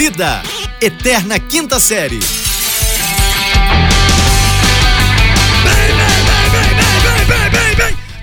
Vida, 0.00 0.42
Eterna 0.80 1.38
Quinta 1.38 1.78
Série. 1.78 2.20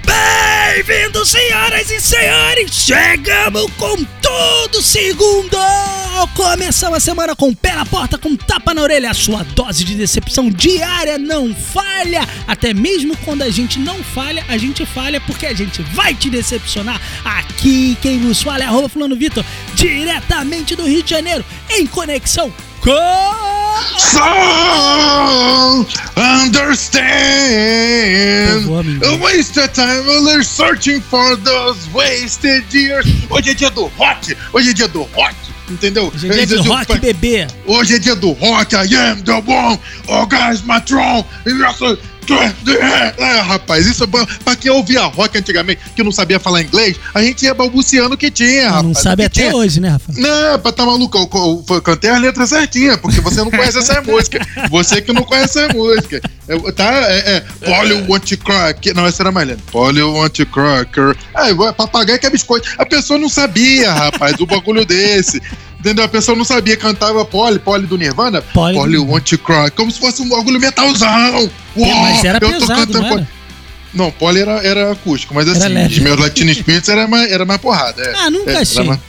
Bem-vindos, 0.03 1.29
senhoras 1.29 1.91
e 1.91 2.01
senhores! 2.01 2.71
Chegamos 2.73 3.71
com 3.77 3.95
tudo, 3.95 4.81
segundo! 4.81 5.96
Começamos 6.33 6.97
a 6.97 6.99
semana 6.99 7.35
com 7.35 7.49
o 7.49 7.55
pé 7.55 7.75
na 7.75 7.85
porta, 7.85 8.17
com 8.17 8.35
tapa 8.35 8.73
na 8.73 8.81
orelha. 8.81 9.11
A 9.11 9.13
sua 9.13 9.43
dose 9.43 9.83
de 9.83 9.95
decepção 9.95 10.49
diária 10.49 11.17
não 11.17 11.53
falha. 11.53 12.27
Até 12.47 12.73
mesmo 12.73 13.15
quando 13.17 13.43
a 13.43 13.49
gente 13.49 13.77
não 13.77 14.03
falha, 14.03 14.43
a 14.47 14.57
gente 14.57 14.85
falha 14.85 15.21
porque 15.21 15.45
a 15.45 15.53
gente 15.53 15.81
vai 15.93 16.15
te 16.15 16.29
decepcionar. 16.29 16.99
Aqui 17.23 17.97
quem 18.01 18.17
nos 18.17 18.41
fala 18.41 18.63
é 18.63 18.67
arroba 18.67 18.89
fulano 18.89 19.15
Vitor, 19.15 19.45
diretamente 19.75 20.75
do 20.75 20.85
Rio 20.85 21.03
de 21.03 21.09
Janeiro, 21.11 21.45
em 21.69 21.85
conexão 21.85 22.51
com... 22.81 23.57
So 23.97 24.19
understand. 26.15 27.07
Wasted 29.21 29.73
time 29.73 30.43
searching 30.43 31.01
for 31.01 31.35
those 31.37 31.87
wasted 31.93 32.73
years. 32.73 33.05
Hoje 33.29 33.51
é 33.51 33.53
dia 33.53 33.69
do 33.69 33.85
rock. 33.87 34.35
Hoje 34.53 34.69
é 34.69 34.73
dia 34.73 34.87
do 34.87 35.03
rock. 35.03 35.35
Entendeu? 35.69 36.11
Hoje 36.13 36.27
é 36.29 36.33
dia 36.33 36.45
de 36.45 36.55
Esse 36.55 36.67
rock, 36.67 36.99
bebê. 36.99 37.47
Hoje 37.65 37.95
é 37.95 37.99
dia 37.99 38.15
do 38.15 38.31
rock. 38.31 38.75
I 38.75 38.95
am 38.95 39.21
the 39.23 39.33
one. 39.33 39.79
Oh, 40.07 40.25
guys, 40.25 40.61
É, 43.17 43.39
rapaz, 43.41 43.85
isso 43.85 44.03
é 44.03 44.07
pra, 44.07 44.25
pra 44.43 44.55
quem 44.55 44.71
ouvia 44.71 45.03
rock 45.03 45.37
antigamente, 45.37 45.81
que 45.95 46.03
não 46.03 46.11
sabia 46.11 46.39
falar 46.39 46.61
inglês, 46.61 46.97
a 47.13 47.21
gente 47.21 47.43
ia 47.45 47.53
balbuciando 47.53 48.15
o 48.15 48.17
que 48.17 48.29
tinha, 48.29 48.67
rapaz. 48.67 48.85
Não 48.85 48.93
sabe 48.93 49.23
até 49.23 49.41
tinha. 49.41 49.55
hoje, 49.55 49.79
né, 49.79 49.89
Rafa? 49.89 50.11
Não, 50.15 50.59
pra 50.59 50.71
tá 50.71 50.85
maluco, 50.85 51.17
eu, 51.17 51.63
eu, 51.69 51.81
cantei 51.81 52.09
a 52.09 52.17
letra 52.17 52.45
certinha, 52.45 52.97
porque 52.97 53.21
você 53.21 53.37
não 53.37 53.51
conhece 53.51 53.77
essa 53.77 54.01
música. 54.03 54.39
Você 54.69 55.01
que 55.01 55.13
não 55.13 55.23
conhece 55.23 55.59
essa 55.59 55.73
música. 55.73 56.21
É, 56.47 56.71
tá? 56.71 56.93
É, 57.09 57.37
é 57.37 58.37
crack. 58.37 58.93
Não, 58.93 59.05
essa 59.05 59.23
era 59.23 59.31
mais 59.31 59.47
lenta. 59.47 59.61
To 59.71 60.45
cracker. 60.45 61.15
Ah, 61.33 61.49
eu- 61.49 61.73
papagaio 61.73 62.19
que 62.19 62.25
é 62.25 62.29
biscoito. 62.29 62.69
A 62.77 62.85
pessoa 62.85 63.19
não 63.19 63.29
sabia, 63.29 63.93
rapaz, 63.93 64.39
o 64.39 64.45
bagulho 64.45 64.85
desse. 64.85 65.41
Entendeu? 65.87 66.03
A 66.03 66.09
pessoa 66.09 66.37
não 66.37 66.43
sabia, 66.43 66.75
cantava 66.75 67.23
Polly, 67.23 67.59
Polly 67.59 67.87
do 67.87 67.97
Nirvana. 67.97 68.41
Polly 68.41 68.73
do 68.73 68.79
Polly 68.79 68.97
want 68.97 69.23
to 69.29 69.37
crack. 69.37 69.71
Como 69.75 69.89
se 69.89 69.97
fosse 69.99 70.21
um 70.21 70.27
bagulho 70.27 70.59
metalzão. 70.59 71.49
Uou, 71.77 71.95
mas 71.95 72.23
era 72.25 72.37
eu 72.37 72.51
tô 72.59 72.59
pesado, 72.67 72.67
cantando 72.87 72.99
não 72.99 73.07
era? 73.17 73.27
Não, 73.93 74.11
Polly 74.11 74.41
era, 74.41 74.51
era 74.67 74.91
acústico, 74.91 75.33
mas 75.33 75.47
Era 75.47 75.57
assim, 75.57 75.73
leve. 75.73 75.93
os 75.93 75.99
meus 75.99 76.19
Latino 76.19 76.53
Spirits 76.53 76.89
era 76.89 77.07
mais, 77.07 77.31
era 77.31 77.45
mais 77.45 77.61
porrada. 77.61 78.01
é. 78.03 78.13
Ah, 78.17 78.29
nunca 78.29 78.51
É, 78.51 78.57
achei. 78.57 78.83
mais- 78.83 78.99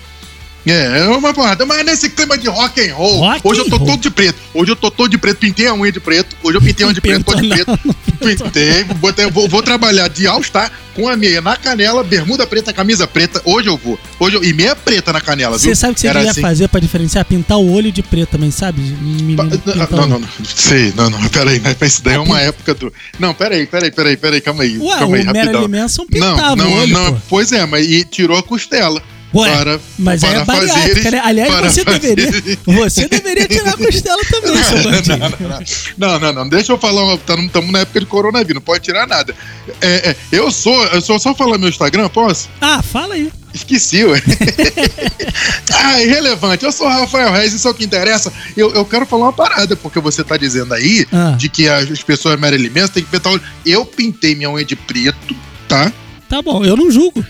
é, 0.71 1.01
é 1.01 1.09
uma 1.09 1.33
porrada. 1.35 1.65
Mas 1.67 1.85
nesse 1.85 2.11
clima 2.11 2.37
de 2.39 2.49
rock 2.49 2.81
and 2.81 2.95
roll, 2.95 3.19
Rock 3.19 3.41
hoje 3.45 3.61
eu 3.61 3.69
tô 3.71 3.77
roll. 3.77 3.87
todo 3.89 4.01
de 4.01 4.11
preto. 4.11 4.39
Hoje 4.55 4.73
eu 4.73 4.77
tô 4.77 4.91
todo 4.91 5.09
de 5.11 5.19
preto, 5.19 5.39
pintei 5.39 5.67
a 5.67 5.75
unha 5.75 5.93
de 5.93 6.01
preto. 6.01 6.37
Hoje 6.43 6.57
eu 6.57 6.63
pintei 6.63 6.85
a 6.85 6.89
unha 6.89 6.95
de 6.95 7.01
preto, 7.01 7.25
tô 7.25 7.35
de 7.35 7.49
preto. 7.49 7.79
Pintei, 8.19 8.85
botei, 8.85 9.31
vou, 9.31 9.49
vou 9.49 9.63
trabalhar 9.63 10.09
de 10.09 10.27
All-Star 10.27 10.71
com 10.95 11.09
a 11.09 11.17
meia 11.17 11.41
na 11.41 11.57
canela, 11.57 12.03
bermuda 12.03 12.45
preta, 12.47 12.73
camisa 12.73 13.07
preta. 13.07 13.41
Hoje 13.45 13.69
eu 13.69 13.77
vou. 13.77 13.99
Hoje 14.19 14.37
eu, 14.37 14.43
e 14.45 14.53
meia 14.53 14.75
preta 14.75 15.13
na 15.13 15.21
canela, 15.21 15.57
viu? 15.57 15.69
Você 15.71 15.77
sabe 15.77 15.93
o 15.93 15.95
que 15.95 16.01
você 16.01 16.09
Era 16.09 16.19
devia 16.19 16.33
assim. 16.33 16.41
fazer 16.41 16.69
pra 16.69 16.81
diferenciar? 16.81 17.25
Pintar 17.25 17.59
o 17.59 17.73
olho 17.73 17.93
de 17.93 18.03
preto 18.03 18.31
também, 18.31 18.51
sabe? 18.51 18.81
Menino, 18.81 19.45
Não, 19.91 20.09
não, 20.09 20.19
não. 20.19 20.29
Sei, 20.45 20.93
não, 20.97 21.09
não. 21.09 21.19
Peraí, 21.31 21.61
mas 21.61 21.77
isso 21.81 22.03
daí 22.03 22.15
é 22.15 22.19
uma 22.19 22.41
época 22.41 22.75
do. 22.75 22.93
Não, 23.19 23.33
peraí, 23.33 23.67
peraí, 23.67 23.91
peraí, 23.93 24.17
peraí, 24.17 24.41
calma 24.41 24.65
aí. 24.65 24.77
Ué, 24.79 24.99
calma 24.99 25.17
aí, 25.17 25.23
o 25.23 25.27
rapidão. 25.27 25.53
Marilyn 25.53 25.81
Manson 25.81 26.07
Não, 26.13 26.57
não, 26.57 26.71
o 26.73 26.77
olho, 26.81 26.93
não. 26.93 27.13
pô. 27.15 27.21
Pois 27.29 27.53
é, 27.53 27.65
mas 27.67 27.87
e 27.89 28.05
tirou 28.05 28.37
a 28.37 28.43
costela. 28.43 29.01
Ué, 29.34 29.51
para, 29.57 29.81
mas 29.98 30.23
é 30.23 30.27
para 30.27 30.45
bariátrica, 30.47 30.89
fazeres- 30.89 31.12
né? 31.12 31.21
Aliás, 31.23 31.53
você 31.75 31.84
deveria, 31.84 32.31
você 32.65 33.09
deveria 33.09 33.47
tirar 33.47 33.75
a 33.75 33.77
costela 33.77 34.23
também, 34.25 34.62
seu 34.65 34.83
bandido. 34.83 35.65
Não, 35.98 36.19
não, 36.19 36.33
não. 36.33 36.48
Deixa 36.48 36.73
eu 36.73 36.79
falar. 36.79 37.15
Estamos 37.15 37.71
na 37.71 37.81
época 37.81 38.01
de 38.01 38.06
coronavírus, 38.06 38.55
não 38.55 38.62
pode 38.62 38.84
tirar 38.84 39.06
nada. 39.06 39.34
É, 39.83 40.11
é, 40.11 40.16
eu 40.33 40.50
sou. 40.50 40.83
Eu 40.87 41.00
sou 41.03 41.19
só 41.19 41.34
falar 41.34 41.59
meu 41.59 41.69
Instagram, 41.69 42.09
posso? 42.09 42.49
Ah, 42.61 42.83
fala 42.83 43.15
aí. 43.15 43.31
Esqueci, 43.53 44.05
ué. 44.05 44.22
ah, 45.75 46.03
irrelevante. 46.03 46.65
Eu 46.65 46.72
sou 46.72 46.87
o 46.87 46.91
Rafael 46.91 47.33
Reis, 47.33 47.53
isso 47.53 47.66
é 47.69 47.71
o 47.71 47.75
que 47.75 47.84
interessa. 47.84 48.33
Eu, 48.56 48.72
eu 48.75 48.84
quero 48.84 49.06
falar 49.06 49.25
uma 49.27 49.33
parada, 49.33 49.77
porque 49.77 50.00
você 50.00 50.22
tá 50.25 50.37
dizendo 50.37 50.72
aí 50.75 51.06
Ah. 51.12 51.34
de 51.37 51.49
que 51.49 51.69
as 51.69 52.03
pessoas 52.03 52.39
Marilyn 52.39 52.71
Manson 52.71 52.93
têm 52.95 53.05
que 53.05 53.10
pintar 53.10 53.33
o 53.33 53.34
olho. 53.37 53.43
Eu 53.65 53.84
pintei 53.84 54.34
minha 54.34 54.50
unha 54.50 54.65
de 54.65 54.77
preto, 54.77 55.34
tá? 55.69 55.93
Tá 56.28 56.43
bom, 56.43 56.65
eu 56.65 56.77
não 56.77 56.91
julgo. 56.91 57.25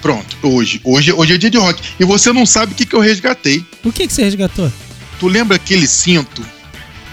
Pronto, 0.00 0.36
hoje. 0.42 0.80
Hoje, 0.84 1.12
hoje 1.12 1.34
é 1.34 1.38
dia 1.38 1.50
de 1.50 1.58
rock. 1.58 1.82
E 1.98 2.04
você 2.04 2.32
não 2.32 2.46
sabe 2.46 2.72
o 2.72 2.74
que, 2.74 2.86
que 2.86 2.94
eu 2.94 3.00
resgatei. 3.00 3.64
O 3.84 3.90
que, 3.92 4.06
que 4.06 4.12
você 4.12 4.22
resgatou? 4.22 4.72
Tu 5.18 5.26
lembra 5.28 5.56
aquele 5.56 5.86
cinto 5.86 6.44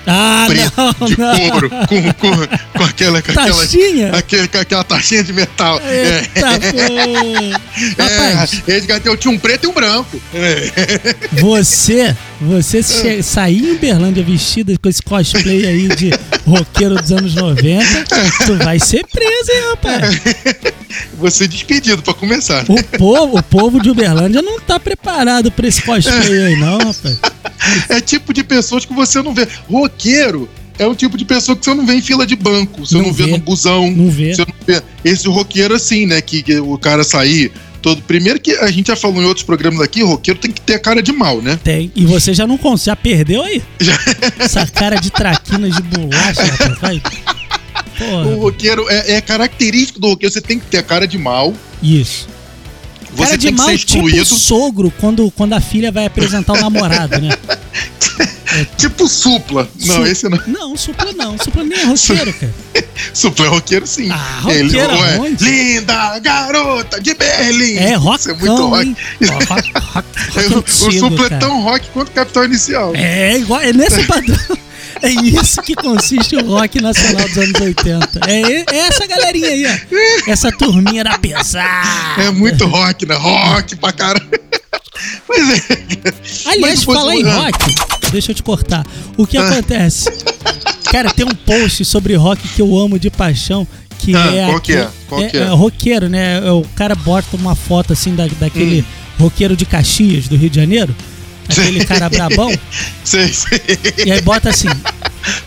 Ah, 0.05 0.45
preto 0.47 0.73
não, 0.77 1.07
de 1.07 1.19
não. 1.19 1.37
couro 1.49 1.69
com, 1.69 2.13
com, 2.13 2.31
com 2.77 2.83
aquela. 2.83 3.21
Com 3.21 3.31
aquela 3.31 3.55
Taxinha? 3.61 4.11
aquele, 4.15 4.47
com 4.47 4.57
aquela 4.57 4.83
taxinha 4.83 5.23
de 5.23 5.33
metal. 5.33 5.79
Eita. 5.83 6.47
Rapaz, 7.97 8.61
É, 8.67 8.71
resgatei, 8.71 9.11
eu 9.11 9.17
tinha 9.17 9.31
um 9.33 9.37
preto 9.39 9.65
e 9.65 9.67
um 9.67 9.73
branco. 9.73 10.21
É. 10.33 11.15
você, 11.41 12.15
você 12.41 12.81
che- 12.81 13.21
sair 13.21 13.63
em 13.63 13.71
Uberlândia 13.75 14.23
vestida 14.23 14.73
com 14.81 14.87
esse 14.89 15.01
cosplay 15.01 15.65
aí 15.65 15.87
de 15.89 16.11
roqueiro 16.45 16.95
dos 16.95 17.11
anos 17.11 17.35
90, 17.35 17.85
tu 18.45 18.55
vai 18.63 18.79
ser 18.79 19.05
preso, 19.07 19.51
hein, 19.51 19.61
rapaz? 19.71 20.21
Vou 21.17 21.29
ser 21.29 21.47
despedido 21.47 22.01
pra 22.01 22.13
começar. 22.13 22.65
O 22.69 22.81
povo, 22.97 23.37
o 23.37 23.43
povo 23.43 23.81
de 23.81 23.89
Uberlândia 23.89 24.41
não 24.41 24.59
tá 24.59 24.79
preparado 24.79 25.51
pra 25.51 25.67
esse 25.67 25.81
cosplay 25.81 26.43
aí, 26.45 26.55
não, 26.55 26.77
rapaz. 26.77 27.19
É 27.89 27.99
tipo 28.01 28.33
de 28.33 28.43
pessoas 28.43 28.85
que 28.85 28.93
você 28.93 29.21
não 29.21 29.33
vê. 29.33 29.47
Roqueiro 29.69 30.49
é 30.77 30.87
um 30.87 30.95
tipo 30.95 31.17
de 31.17 31.25
pessoa 31.25 31.57
que 31.57 31.65
você 31.65 31.73
não 31.73 31.85
vê 31.85 31.95
em 31.95 32.01
fila 32.01 32.25
de 32.25 32.35
banco, 32.35 32.85
você 32.85 32.95
Não 32.95 33.03
não, 33.07 33.13
vê. 33.13 33.25
vê. 33.25 33.31
no 33.31 33.37
busão. 33.39 33.91
Não 33.91 34.09
vê. 34.09 34.33
Você 34.33 34.41
não 34.45 34.53
vê. 34.65 34.81
Esse 35.03 35.27
roqueiro 35.27 35.75
assim, 35.75 36.05
né? 36.05 36.21
Que, 36.21 36.41
que 36.41 36.57
o 36.59 36.77
cara 36.77 37.03
sair 37.03 37.51
todo. 37.79 38.01
Primeiro 38.03 38.39
que 38.39 38.51
a 38.53 38.69
gente 38.71 38.87
já 38.87 38.95
falou 38.95 39.21
em 39.21 39.25
outros 39.25 39.45
programas 39.45 39.81
aqui, 39.81 40.03
roqueiro 40.03 40.39
tem 40.39 40.51
que 40.51 40.61
ter 40.61 40.75
a 40.75 40.79
cara 40.79 41.01
de 41.01 41.11
mal, 41.11 41.41
né? 41.41 41.59
Tem. 41.63 41.91
E 41.95 42.05
você 42.05 42.33
já 42.33 42.45
não 42.47 42.57
consegue, 42.57 42.85
já 42.85 42.95
perdeu 42.95 43.43
aí? 43.43 43.61
Já- 43.79 43.97
Essa 44.37 44.65
cara 44.67 44.95
de 44.97 45.09
traquinas 45.09 45.75
de 45.75 45.81
bolacha, 45.81 46.43
rapaz. 46.43 46.79
Vai. 46.79 48.33
O 48.33 48.39
roqueiro 48.39 48.85
é, 48.89 49.13
é 49.15 49.21
característico 49.21 49.99
do 49.99 50.07
roqueiro, 50.07 50.31
você 50.33 50.39
tem 50.41 50.57
que 50.59 50.65
ter 50.67 50.77
a 50.77 50.83
cara 50.83 51.05
de 51.07 51.17
mal. 51.17 51.53
Isso. 51.83 52.27
Você 53.11 53.23
cara 53.23 53.37
de 53.37 53.45
tem 53.47 53.51
que 53.53 53.57
mal, 53.57 53.67
ser 53.67 53.73
excluído. 53.75 54.23
tipo 54.23 54.35
sogro, 54.35 54.93
quando, 54.99 55.29
quando 55.31 55.53
a 55.53 55.59
filha 55.59 55.91
vai 55.91 56.05
apresentar 56.05 56.53
o 56.53 56.61
namorado, 56.61 57.19
né? 57.19 57.29
Tipo 58.77 59.07
supla. 59.07 59.67
Não, 59.85 59.95
Su- 59.97 60.05
esse 60.05 60.29
não. 60.29 60.39
Não, 60.47 60.77
supla 60.77 61.11
não. 61.13 61.37
Supla 61.37 61.63
nem 61.63 61.79
é 61.79 61.83
roqueiro, 61.85 62.33
cara. 62.33 62.53
Supla 63.13 63.45
é 63.45 63.49
roqueiro, 63.49 63.87
sim. 63.87 64.09
Ah, 64.11 64.39
roqueiro 64.41 64.75
ué, 64.99 65.15
aonde? 65.15 65.43
Linda 65.43 66.19
garota 66.19 66.99
de 67.01 67.13
Berlim. 67.13 67.75
É, 67.77 67.93
rock. 67.95 68.19
Isso 68.19 68.29
é 68.31 68.33
muito 68.33 68.65
rock. 68.67 68.95
rock, 69.47 69.71
rock, 69.93 70.07
É, 70.35 70.47
rock 70.47 70.69
o, 70.69 70.91
supla 70.91 71.25
é 71.25 71.29
cara. 71.29 71.39
tão 71.41 71.61
rock 71.61 71.89
quanto 71.89 72.09
o 72.09 72.11
Capital 72.11 72.45
Inicial. 72.45 72.93
É 72.95 73.37
igual, 73.37 73.61
é 73.61 73.71
nesse 73.73 74.03
padrão. 74.03 74.35
É 75.01 75.07
isso 75.09 75.61
que 75.61 75.75
consiste 75.75 76.35
o 76.35 76.45
rock 76.45 76.81
nacional 76.81 77.25
dos 77.25 77.37
anos 77.37 77.61
80. 77.61 78.19
É, 78.27 78.41
e- 78.41 78.65
é 78.69 78.77
essa 78.79 79.07
galerinha 79.07 79.47
aí, 79.47 79.65
ó. 79.65 80.29
Essa 80.29 80.51
turminha 80.51 81.05
da 81.05 81.17
pesada. 81.17 82.21
É 82.21 82.29
muito 82.31 82.65
rock, 82.65 83.05
né? 83.05 83.15
Rock 83.15 83.77
pra 83.77 83.93
caralho. 83.93 84.29
Pois 85.27 85.49
é. 85.49 85.63
Aliás, 86.49 86.59
Mas 86.59 86.83
falar 86.83 87.15
em 87.15 87.23
rock, 87.23 87.75
deixa 88.11 88.31
eu 88.31 88.35
te 88.35 88.43
cortar. 88.43 88.85
O 89.17 89.25
que 89.25 89.37
Ah. 89.37 89.47
acontece? 89.49 90.09
Cara, 90.91 91.11
tem 91.11 91.25
um 91.25 91.35
post 91.35 91.85
sobre 91.85 92.15
rock 92.15 92.47
que 92.47 92.61
eu 92.61 92.77
amo 92.77 92.97
de 92.99 93.09
paixão. 93.09 93.67
Que 93.99 94.15
Ah, 94.15 94.33
é, 94.33 94.45
qual 94.47 94.61
que 94.61 94.73
é? 94.73 94.87
Qual 95.07 95.27
que 95.27 95.37
é? 95.37 95.45
roqueiro, 95.47 96.07
né? 96.09 96.39
O 96.51 96.63
cara 96.75 96.95
bota 96.95 97.35
uma 97.35 97.53
foto 97.55 97.93
assim 97.93 98.15
da, 98.15 98.27
daquele 98.39 98.81
Hum. 98.81 99.23
roqueiro 99.23 99.55
de 99.55 99.65
Caxias, 99.65 100.27
do 100.27 100.35
Rio 100.37 100.49
de 100.49 100.55
Janeiro. 100.55 100.95
Aquele 101.49 101.79
Sei. 101.79 101.85
cara 101.85 102.07
brabão. 102.09 102.51
Sei, 103.03 103.27
sei. 103.33 103.59
E 104.05 104.11
aí 104.11 104.21
bota 104.21 104.49
assim. 104.49 104.67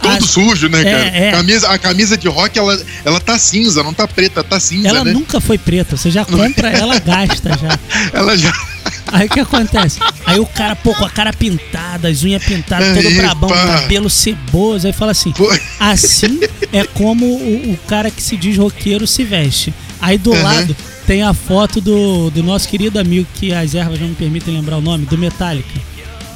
Todo 0.02 0.12
as- 0.16 0.25
sujo, 0.31 0.69
né, 0.69 0.81
É, 0.81 0.84
cara? 0.84 1.16
é. 1.16 1.31
Camisa, 1.31 1.69
a 1.69 1.78
camisa 1.78 2.16
de 2.19 2.28
rock, 2.28 2.58
ela, 2.58 2.78
ela 3.04 3.20
tá 3.20 3.38
cinza, 3.38 3.82
não 3.82 3.94
tá 3.94 4.06
preta, 4.06 4.43
tá 4.44 4.60
cinza, 4.60 4.88
Ela 4.88 5.04
né? 5.04 5.12
nunca 5.12 5.40
foi 5.40 5.56
preta, 5.58 5.96
você 5.96 6.10
já 6.10 6.25
compra, 6.25 6.69
ela 6.70 6.99
gasta 6.99 7.50
já. 7.56 7.78
Ela 8.12 8.37
já. 8.37 8.52
Aí 9.12 9.26
o 9.26 9.31
que 9.31 9.40
acontece? 9.40 9.99
Aí 10.25 10.38
o 10.40 10.46
cara, 10.46 10.75
pô, 10.75 10.94
com 10.94 11.05
a 11.05 11.11
cara 11.11 11.32
pintada, 11.32 12.08
as 12.08 12.23
unhas 12.23 12.43
pintadas, 12.44 12.94
todo 12.96 13.14
brabão, 13.14 13.49
pá. 13.50 13.81
cabelo 13.81 14.08
ceboso, 14.08 14.87
aí 14.87 14.93
fala 14.93 15.12
assim: 15.12 15.32
Pô. 15.32 15.49
assim 15.79 16.40
é 16.73 16.84
como 16.84 17.26
o, 17.26 17.73
o 17.73 17.76
cara 17.87 18.11
que 18.11 18.23
se 18.23 18.37
diz 18.37 18.56
roqueiro 18.56 19.06
se 19.06 19.23
veste. 19.25 19.73
Aí 20.00 20.17
do 20.19 20.31
Uhum. 20.32 20.43
lado 20.43 20.76
tem 21.06 21.23
a 21.23 21.34
foto 21.34 21.81
do, 21.81 22.31
do 22.31 22.43
nosso 22.43 22.69
querido 22.69 22.99
amigo, 22.99 23.26
que 23.34 23.52
as 23.52 23.75
ervas 23.75 24.00
não 24.00 24.08
me 24.08 24.14
permitem 24.14 24.55
lembrar 24.55 24.79
o 24.79 24.81
nome, 24.81 25.05
do 25.05 25.19
Metallica. 25.19 25.81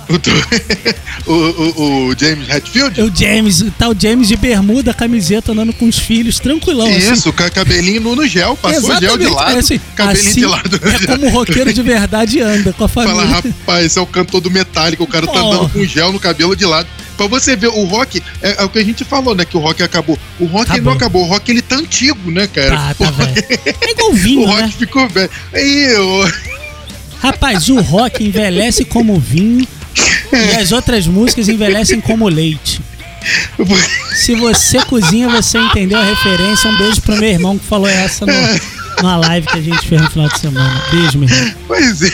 O, 1.27 1.33
o, 1.33 1.35
o- 1.35 2.09
o 2.11 2.15
James 2.17 2.49
Hetfield? 2.49 3.01
O 3.03 3.13
James, 3.15 3.65
tá 3.77 3.89
o 3.89 3.97
James 3.99 4.29
de 4.29 4.37
bermuda, 4.37 4.95
camiseta, 4.95 5.51
andando 5.51 5.73
com 5.73 5.89
os 5.89 5.99
filhos, 5.99 6.39
tranquilão. 6.39 6.87
assim. 6.87 7.13
Isso, 7.13 7.33
com 7.33 7.51
cabelinho 7.51 8.01
no, 8.01 8.15
no 8.15 8.27
gel, 8.29 8.57
passou 8.57 8.91
gel 9.01 9.19
de 9.19 9.25
Exatamente, 9.25 9.35
lado, 9.35 9.57
é 9.57 9.59
assim, 9.59 9.81
cabelinho 9.97 10.29
assim 10.31 10.41
de 10.41 10.47
lado. 10.47 10.81
É 10.85 11.07
como 11.07 11.27
o 11.27 11.31
roqueiro 11.31 11.73
de 11.73 11.83
verdade 11.83 12.41
anda 12.41 12.73
com 12.73 12.85
a 12.85 12.89
Fala, 12.89 13.09
família. 13.27 13.35
rapaz, 13.59 13.87
esse 13.87 13.99
é 13.99 14.03
o 14.03 14.07
cantor 14.07 14.41
do 14.41 14.51
Metallica, 14.53 15.03
o 15.03 15.07
cara 15.07 15.27
tá 15.27 15.43
Oh. 15.43 15.53
andando 15.53 15.69
com 15.73 15.85
gel 15.85 16.13
no 16.13 16.21
cabelo 16.21 16.55
de 16.55 16.65
lado. 16.65 16.87
Pra 17.17 17.27
você 17.27 17.57
ver, 17.57 17.69
o 17.69 17.85
rock, 17.85 18.23
é, 18.43 18.63
é 18.63 18.65
o 18.65 18.69
que 18.69 18.79
a 18.79 18.85
gente 18.85 19.03
falou, 19.03 19.35
né? 19.35 19.45
Que 19.45 19.57
o 19.57 19.61
rock 19.61 19.83
acabou. 19.83 20.17
O 20.39 20.45
rock 20.45 20.71
ele 20.71 20.83
não 20.83 20.93
acabou, 20.93 21.23
o 21.25 21.27
rock 21.27 21.51
ele 21.51 21.63
tá 21.63 21.75
antigo, 21.77 22.31
né, 22.31 22.47
cara? 22.47 22.77
Tá, 22.77 22.95
tá, 22.95 23.09
O- 23.09 23.13
velho. 23.13 23.45
É 23.83 23.91
igual 23.91 24.11
O 24.13 24.15
vinho, 24.15 24.45
rock 24.47 24.63
né? 24.63 24.73
ficou 24.79 25.09
velho. 25.09 25.31
Aí, 25.53 25.97
o- 25.97 26.57
Rapaz, 27.19 27.69
o 27.71 27.81
rock 27.81 28.23
envelhece 28.23 28.85
como 28.85 29.19
vinho 29.19 29.67
e 30.37 30.57
as 30.57 30.73
outras 30.73 31.07
músicas 31.07 31.49
envelhecem 31.49 32.01
como 32.01 32.29
leite. 32.29 32.81
Se 34.15 34.35
você 34.37 34.79
cozinha, 34.85 35.29
você 35.29 35.59
entendeu 35.59 35.99
a 35.99 36.05
referência. 36.05 36.71
Um 36.71 36.77
beijo 36.77 37.01
pro 37.03 37.17
meu 37.17 37.29
irmão 37.29 37.59
que 37.59 37.65
falou 37.67 37.89
essa 37.89 38.25
no, 38.25 38.33
numa 39.03 39.17
live 39.17 39.47
que 39.49 39.59
a 39.59 39.63
gente 39.63 39.89
fez 39.89 40.01
no 40.01 40.11
final 40.11 40.29
de 40.29 40.39
semana. 40.39 40.83
Beijo, 40.91 41.19
meu 41.19 41.29
irmão. 41.29 41.55
Pois 41.67 42.03
é. 42.03 42.13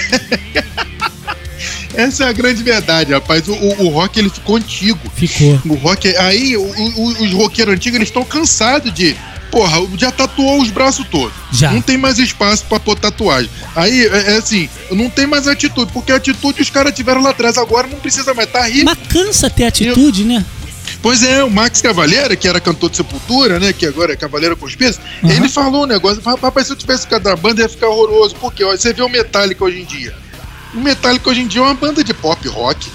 Essa 1.94 2.24
é 2.24 2.28
a 2.28 2.32
grande 2.32 2.62
verdade, 2.62 3.12
rapaz. 3.12 3.46
O, 3.48 3.52
o- 3.52 3.84
o 3.84 3.88
rock 3.90 4.19
ele 4.19 4.30
ficou 4.30 4.56
antigo. 4.56 4.98
Ficou. 5.14 5.60
O 5.66 5.75
rock, 5.75 6.08
aí 6.16 6.56
o- 6.56 7.22
os 7.22 7.32
roqueiros 7.34 7.75
antigos 7.75 7.96
eles 7.96 8.08
estão 8.08 8.25
cansados 8.25 8.92
de. 8.94 9.14
Porra, 9.52 9.76
já 9.99 10.10
tatuou 10.10 10.62
os 10.62 10.70
braços 10.70 11.06
todos. 11.08 11.34
Já. 11.52 11.70
Não 11.70 11.82
tem 11.82 11.99
mais 11.99 12.19
espaço 12.19 12.64
pra 12.64 12.81
pôr 12.81 12.99
tatuagem. 12.99 13.50
Aí, 13.76 14.06
é, 14.06 14.32
é 14.32 14.37
assim, 14.38 14.66
não 14.90 15.10
tem 15.10 15.26
mais 15.26 15.46
atitude, 15.46 15.93
porque 15.93 16.10
a 16.10 16.16
atitude 16.16 16.62
os 16.62 16.70
caras 16.70 16.94
tiveram 16.94 17.22
lá 17.22 17.31
atrás, 17.31 17.58
agora 17.58 17.87
não 17.87 18.00
precisa 18.00 18.32
mais, 18.32 18.50
tá 18.50 18.62
rico. 18.66 18.87
Mas 18.87 18.99
cansa 19.08 19.50
ter 19.50 19.66
atitude, 19.66 20.25
né? 20.25 20.43
Pois 21.02 21.22
é, 21.22 21.44
o 21.44 21.50
Max 21.50 21.82
Cavaleira, 21.82 22.34
que 22.34 22.49
era 22.49 22.60
cantor 22.60 22.88
de 22.88 22.96
Sepultura, 22.96 23.58
né, 23.58 23.72
que 23.72 23.84
agora 23.84 24.12
é 24.14 24.16
Cavaleira 24.16 24.56
com 24.56 24.66
Espírito, 24.66 25.00
Uhum. 25.22 25.31
ele 25.31 25.49
falou 25.49 25.82
um 25.82 25.87
negócio, 25.87 26.22
rapaz, 26.22 26.66
se 26.69 26.72
eu 26.72 26.76
tivesse 26.76 27.02
ficado 27.02 27.25
na 27.25 27.37
banda 27.37 27.60
ia 27.60 27.69
ficar 27.69 27.88
horroroso, 27.88 28.34
porque 28.37 28.64
ó, 28.64 28.70
você 28.70 28.93
vê 28.93 29.02
o 29.02 29.08
Metallica 29.08 29.64
hoje 29.64 29.81
em 29.81 29.84
dia. 29.84 30.14
O 30.75 30.81
Metallica 30.81 31.28
hoje 31.28 31.43
em 31.43 31.46
dia 31.46 31.60
é 31.60 31.64
uma 31.64 31.75
banda 31.75 32.02
de 32.02 32.14
pop 32.14 32.46
rock. 32.49 32.88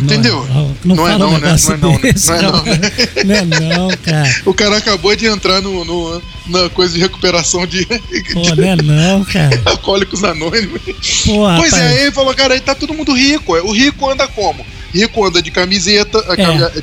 Entendeu? 0.00 0.46
Não, 0.84 1.08
é 1.08 1.18
não, 1.18 1.38
né? 1.38 1.56
Não 1.62 1.72
é 1.74 1.76
não, 1.76 1.98
né? 1.98 2.14
Não 2.26 2.34
é 2.34 2.42
não, 2.42 2.62
né? 2.64 2.80
Não 3.24 3.34
é 3.34 3.44
não, 3.76 3.88
cara. 3.98 4.34
O 4.46 4.54
cara 4.54 4.76
acabou 4.78 5.14
de 5.14 5.26
entrar 5.26 5.60
no, 5.60 5.84
no- 5.84 6.22
na 6.46 6.68
coisa 6.70 6.94
de 6.94 7.00
recuperação 7.00 7.66
de, 7.66 7.84
Pô, 8.32 8.40
de 8.42 8.56
não 8.56 8.64
é 8.64 8.76
não, 8.76 9.24
cara. 9.24 9.60
alcoólicos 9.66 10.24
anônimos. 10.24 10.80
Pô, 10.82 11.46
Pois 11.58 11.72
rapaz. 11.72 11.74
é, 11.74 11.88
aí 11.88 11.98
ele 12.02 12.12
falou, 12.12 12.34
cara, 12.34 12.54
aí 12.54 12.60
tá 12.60 12.74
todo 12.74 12.94
mundo 12.94 13.12
rico. 13.14 13.54
O 13.54 13.72
rico 13.72 14.08
anda 14.10 14.26
como? 14.26 14.64
Rico 14.92 15.24
anda 15.24 15.40
de 15.40 15.52
camiseta, 15.52 16.20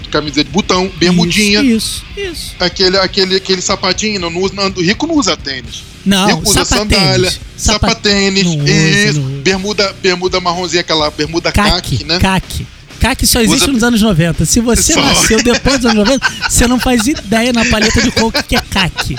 de 0.02 0.08
camiseta 0.08 0.46
de 0.46 0.50
botão, 0.50 0.90
bermudinha, 0.98 1.62
Isso, 1.62 2.06
isso. 2.16 2.32
isso. 2.32 2.56
aquele, 2.60 2.98
aquele, 2.98 3.36
aquele 3.36 3.62
sapatinho. 3.62 4.20
Não, 4.22 4.34
usa- 4.42 4.54
não, 4.56 4.68
o 4.68 4.82
rico 4.82 5.06
não 5.06 5.16
usa 5.16 5.36
tênis. 5.36 5.84
Não, 6.06 6.26
rico 6.28 6.50
usa 6.50 6.64
sapatênis. 6.64 6.98
sandália, 6.98 7.32
Sapa- 7.58 7.88
sapatênis, 7.90 8.46
usa, 8.48 8.72
isso, 8.72 9.20
bermuda, 9.44 9.94
bermuda 10.02 10.40
marronzinha, 10.40 10.80
aquela 10.80 11.12
bermuda 11.12 11.52
Caque, 11.52 11.70
caque, 11.98 12.04
né? 12.06 12.18
caque. 12.20 12.66
Caque 13.00 13.26
só 13.28 13.40
existe 13.42 13.64
Usa- 13.64 13.72
nos 13.74 13.84
anos 13.84 14.02
90. 14.02 14.46
Se 14.46 14.60
você 14.60 14.94
Só. 14.94 15.02
nasceu 15.02 15.42
depois 15.44 15.78
dos 15.80 15.86
anos 15.92 15.98
90, 16.08 16.28
você 16.50 16.68
não 16.68 16.80
faz 16.80 17.06
ideia 17.08 17.54
na 17.54 17.64
paleta 17.66 18.02
de 18.02 18.12
cor 18.12 18.26
o 18.26 18.32
que 18.44 18.56
é 18.56 18.62
caque. 18.62 19.16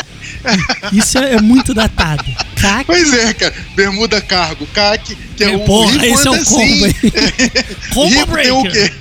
Isso 0.92 1.18
é, 1.18 1.34
é 1.34 1.40
muito 1.40 1.72
datado. 1.74 2.24
Caque. 2.60 2.84
Pois 2.86 3.12
é, 3.12 3.32
cara. 3.34 3.54
Bermuda 3.76 4.20
cargo, 4.20 4.66
caque, 4.72 5.16
que 5.36 5.44
é, 5.44 5.52
É, 5.52 5.56
o 5.56 5.60
porra, 5.60 6.06
esse 6.06 6.26
é 6.26 6.30
o 6.30 6.44
combo, 6.44 6.84
assim. 6.86 7.10
Combo 7.94 8.14
rico 8.14 8.36
tem 8.36 8.50
o 8.52 8.62
breaker. 8.62 8.72
quê? 8.90 8.94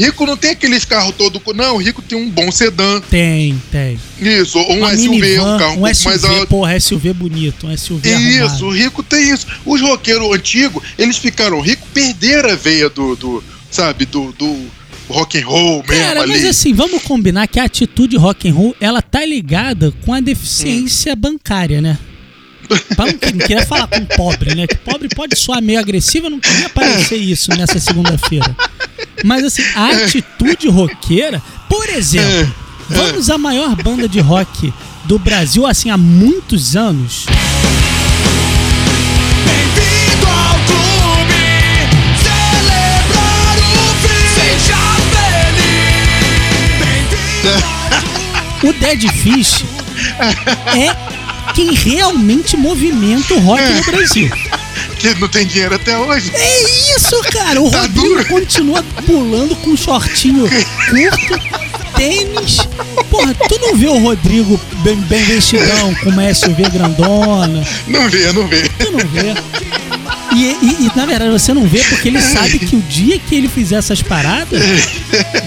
Rico 0.00 0.26
não 0.26 0.36
tem 0.36 0.50
aqueles 0.52 0.84
carros 0.84 1.14
todo. 1.16 1.40
Não, 1.54 1.76
rico 1.76 2.00
tem 2.02 2.16
um 2.18 2.28
bom 2.30 2.50
sedã. 2.50 3.00
Tem, 3.10 3.60
tem. 3.70 3.98
Isso, 4.20 4.58
ou 4.58 4.72
um 4.74 4.78
Uma 4.78 4.90
SUV, 4.96 5.08
minivan, 5.08 5.54
um 5.54 5.58
carro 5.58 5.70
um, 5.72 5.76
um 5.76 5.80
pouco 5.80 5.94
SUV, 5.94 6.08
mais 6.08 6.24
alto. 6.24 6.46
porra, 6.46 6.80
SUV 6.80 7.12
bonito, 7.12 7.66
um 7.66 7.76
SUV 7.76 8.08
Isso, 8.08 8.42
arrumado. 8.44 8.66
o 8.66 8.70
rico 8.70 9.02
tem 9.02 9.30
isso. 9.30 9.46
Os 9.64 9.80
roqueiros 9.80 10.32
antigos, 10.34 10.82
eles 10.98 11.16
ficaram 11.18 11.60
ricos, 11.60 11.86
perderam 11.92 12.50
a 12.50 12.54
veia 12.56 12.88
do, 12.88 13.14
do 13.16 13.44
sabe, 13.70 14.04
do, 14.06 14.32
do 14.32 14.66
rock 15.08 15.38
and 15.38 15.46
roll 15.46 15.82
mesmo 15.88 16.04
Cara, 16.04 16.22
ali. 16.22 16.32
mas 16.32 16.44
assim, 16.44 16.72
vamos 16.72 17.02
combinar 17.02 17.46
que 17.48 17.58
a 17.58 17.64
atitude 17.64 18.16
rock 18.16 18.48
and 18.48 18.54
roll, 18.54 18.76
ela 18.80 19.02
tá 19.02 19.24
ligada 19.24 19.92
com 20.04 20.14
a 20.14 20.20
deficiência 20.20 21.14
bancária, 21.16 21.80
né? 21.80 21.98
Pra 22.94 23.06
não, 23.06 23.12
não 23.12 23.46
queria 23.46 23.66
falar 23.66 23.88
com 23.88 24.04
pobre, 24.04 24.54
né? 24.54 24.66
Que 24.66 24.76
pobre 24.76 25.08
pode 25.08 25.36
soar 25.36 25.60
meio 25.60 25.80
agressivo, 25.80 26.26
eu 26.26 26.30
não 26.30 26.40
queria 26.40 26.68
parecer 26.68 27.16
isso 27.16 27.50
nessa 27.50 27.80
segunda-feira. 27.80 28.54
Mas 29.24 29.44
assim, 29.44 29.62
a 29.74 29.88
atitude 29.88 30.68
roqueira, 30.68 31.42
por 31.68 31.88
exemplo, 31.88 32.54
vamos 32.88 33.28
à 33.28 33.36
maior 33.36 33.74
banda 33.74 34.08
de 34.08 34.20
rock 34.20 34.72
do 35.04 35.18
Brasil, 35.18 35.66
assim, 35.66 35.90
há 35.90 35.96
muitos 35.96 36.76
anos. 36.76 37.26
Bem-vindo 39.44 40.26
ao 40.28 40.54
clube, 40.66 41.34
celebrar 42.22 43.58
o 43.58 43.94
fim, 44.06 44.24
seja 44.40 44.78
feliz. 45.10 46.20
Bem-vindo 46.78 47.80
O 48.68 48.72
Dead 48.74 49.10
Fish 49.10 49.64
é 50.76 51.09
quem 51.54 51.72
realmente 51.74 52.56
movimenta 52.56 53.34
o 53.34 53.40
rock 53.40 53.62
no 53.62 53.82
Brasil. 53.84 54.30
Que 54.98 55.14
não 55.14 55.28
tem 55.28 55.46
dinheiro 55.46 55.74
até 55.74 55.96
hoje. 55.96 56.30
É 56.34 56.62
isso, 56.96 57.18
cara. 57.32 57.60
O 57.60 57.70
Tá 57.70 57.80
Rodrigo 57.82 58.06
duro. 58.08 58.24
continua 58.26 58.82
pulando 59.06 59.56
com 59.56 59.70
um 59.70 59.76
shortinho 59.76 60.46
curto, 60.46 61.40
tênis. 61.96 62.58
Porra, 63.10 63.34
tu 63.34 63.58
não 63.62 63.74
vê 63.76 63.86
o 63.88 63.98
Rodrigo 63.98 64.60
bem, 64.82 64.96
bem 64.96 65.22
vestidão, 65.24 65.94
com 66.02 66.10
uma 66.10 66.32
SUV 66.34 66.64
grandona? 66.70 67.66
Não 67.86 68.08
vê, 68.10 68.30
não 68.32 68.46
vê. 68.46 68.62
Tu 68.78 68.90
não 68.90 68.98
vê. 69.08 69.34
E, 70.32 70.44
e- 70.44 70.86
e, 70.86 70.92
na 70.96 71.06
verdade 71.06 71.30
você 71.30 71.52
não 71.52 71.66
vê 71.66 71.82
porque 71.84 72.08
ele 72.08 72.20
sabe 72.20 72.58
que 72.60 72.76
o 72.76 72.80
dia 72.82 73.18
que 73.18 73.34
ele 73.34 73.48
fizer 73.48 73.76
essas 73.76 74.00
paradas, 74.02 74.62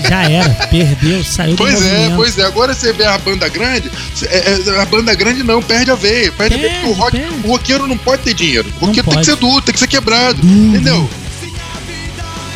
já 0.10 0.24
era, 0.30 0.50
perdeu, 0.68 1.24
saiu 1.24 1.56
Pois 1.56 1.74
do 1.80 1.86
é, 1.86 1.90
movimento. 1.90 2.16
pois 2.18 2.38
é. 2.38 2.44
Agora 2.46 2.74
você 2.74 2.92
vê 2.92 3.06
a 3.06 3.18
banda 3.18 3.48
grande, 3.48 3.90
é, 4.24 4.60
é, 4.76 4.82
a 4.82 4.86
banda 4.86 5.16
grande 5.16 5.42
não, 5.44 5.62
perde 5.62 5.90
a 5.92 5.96
veia. 5.96 6.32
Perde, 6.34 6.56
a 6.56 6.58
veia 6.58 6.74
porque 6.82 6.88
o, 6.90 6.94
rock, 6.94 7.12
Perde, 7.12 7.28
perde. 7.30 7.48
o 7.48 7.52
roqueiro 7.52 7.88
não 7.88 7.98
pode 7.98 8.24
ter 8.24 8.34
dinheiro. 8.34 8.68
O 8.82 8.86
roqueiro 8.88 9.10
tem 9.10 9.20
que 9.20 9.26
ser 9.26 9.36
duro, 9.38 9.62
tem 9.62 9.74
que 9.74 9.80
ser 9.80 9.88
quebrado. 9.88 10.42
Duro. 10.42 10.54
Entendeu? 10.54 11.10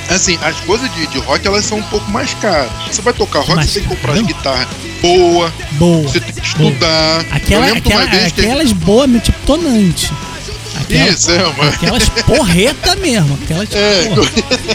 Assim, 0.10 0.38
as 0.42 0.56
coisas 0.62 0.90
de, 0.96 1.06
de 1.08 1.20
rock 1.20 1.46
elas 1.46 1.66
são 1.66 1.80
um 1.80 1.84
pouco 1.84 2.10
mais 2.12 2.34
caras. 2.36 2.70
Você 2.90 3.02
vai 3.02 3.14
tocar 3.14 3.40
rock, 3.40 3.66
você 3.66 3.80
tem 3.80 3.84
que 3.84 3.96
comprar 3.96 4.14
caro? 4.14 4.22
as 4.22 4.28
guitarras 4.28 4.68
boa, 5.02 5.54
Boa. 5.74 6.02
você 6.04 6.20
tem 6.20 6.34
que 6.34 6.46
estudar. 6.46 7.26
Aquela, 7.32 7.68
aquela, 7.72 8.06
vez 8.06 8.32
que. 8.32 8.42
aquelas 8.42 8.72
boas, 8.74 9.10
meu 9.10 9.20
tipo 9.22 9.38
tonante. 9.46 10.12
Aquela, 10.88 11.10
Isso, 11.10 11.32
é, 11.32 11.44
mano. 11.44 11.70
Aquelas 11.70 12.10
porreta 12.10 12.96
mesmo. 12.96 13.38
Aquelas, 13.44 13.74
É. 13.74 14.10
porra. 14.10 14.22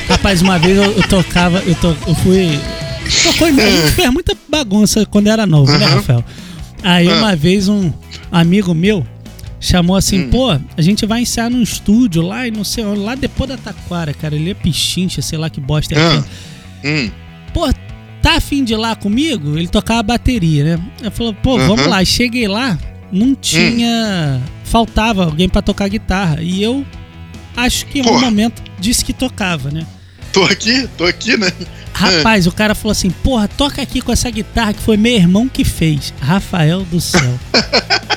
Rapaz, 0.08 0.42
uma 0.42 0.58
vez 0.58 0.76
eu, 0.76 0.84
eu 0.84 1.02
tocava, 1.08 1.62
eu, 1.66 1.74
to, 1.74 1.96
eu 2.06 2.14
fui. 2.16 2.60
Tocou, 3.24 3.48
em- 3.48 3.60
a 3.60 3.70
gente 3.70 3.92
fez 3.92 4.10
muita 4.10 4.36
bagunça 4.48 5.04
quando 5.06 5.26
era 5.28 5.46
novo, 5.46 5.70
né, 5.72 5.84
Aham. 5.86 5.94
Rafael? 5.96 6.24
Aí 6.82 7.08
Ah. 7.08 7.14
uma 7.16 7.36
vez 7.36 7.68
um 7.68 7.92
amigo 8.30 8.74
meu 8.74 9.06
chamou 9.60 9.94
Hum. 9.94 9.98
assim, 9.98 10.28
pô, 10.28 10.50
a 10.50 10.82
gente 10.82 11.06
vai 11.06 11.22
ensaiar 11.22 11.48
num 11.50 11.62
estúdio 11.62 12.20
lá 12.22 12.46
e 12.46 12.50
não 12.50 12.64
sei 12.64 12.84
onde, 12.84 13.00
lá 13.00 13.14
depois 13.14 13.48
da 13.48 13.56
Taquara, 13.56 14.12
cara. 14.12 14.34
Ele 14.34 14.50
é 14.50 14.54
pichincha, 14.54 15.22
sei 15.22 15.38
lá 15.38 15.48
que 15.48 15.60
bosta 15.60 15.94
é 15.94 15.98
Ah. 15.98 16.24
Hum, 16.84 17.10
Pô, 17.54 17.68
tá 18.22 18.36
afim 18.36 18.64
de 18.64 18.72
ir 18.72 18.76
lá 18.76 18.96
comigo? 18.96 19.56
Ele 19.58 19.68
tocava 19.68 20.02
bateria, 20.02 20.64
né? 20.64 20.78
Eu 21.02 21.10
falei, 21.10 21.34
pô, 21.42 21.58
vamos 21.58 21.80
Aham. 21.80 21.88
lá. 21.90 22.04
Cheguei 22.04 22.48
lá, 22.48 22.78
não 23.12 23.34
tinha. 23.34 24.40
Faltava 24.64 25.24
alguém 25.24 25.48
pra 25.48 25.62
tocar 25.62 25.88
guitarra. 25.88 26.38
E 26.40 26.62
eu 26.62 26.84
acho 27.56 27.86
que 27.86 28.00
em 28.00 28.06
algum 28.06 28.20
momento 28.20 28.62
disse 28.80 29.04
que 29.04 29.12
tocava, 29.12 29.70
né? 29.70 29.86
tô 30.32 30.42
aqui, 30.44 30.88
tô 30.96 31.04
aqui, 31.04 31.36
né? 31.36 31.52
Rapaz, 31.92 32.46
o 32.46 32.52
cara 32.52 32.74
falou 32.74 32.92
assim: 32.92 33.10
porra, 33.10 33.46
toca 33.46 33.82
aqui 33.82 34.00
com 34.00 34.10
essa 34.10 34.30
guitarra 34.30 34.72
que 34.72 34.80
foi 34.80 34.96
meu 34.96 35.14
irmão 35.14 35.48
que 35.48 35.64
fez. 35.64 36.12
Rafael 36.20 36.82
do 36.84 37.00
céu. 37.00 37.38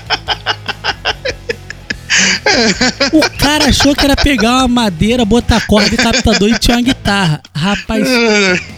O 3.11 3.29
cara 3.37 3.65
achou 3.65 3.95
que 3.95 4.05
era 4.05 4.15
pegar 4.15 4.59
uma 4.59 4.67
madeira, 4.67 5.25
botar 5.25 5.65
corda 5.65 5.93
e 5.93 5.97
captador 5.97 6.49
e 6.49 6.57
tinha 6.57 6.77
uma 6.77 6.83
guitarra. 6.83 7.41
Rapaz, 7.53 8.07